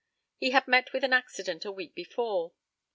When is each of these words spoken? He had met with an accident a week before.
He 0.37 0.49
had 0.49 0.67
met 0.67 0.93
with 0.93 1.03
an 1.03 1.13
accident 1.13 1.63
a 1.63 1.71
week 1.71 1.93
before. 1.93 2.53